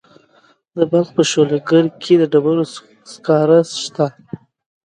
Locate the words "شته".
3.83-4.07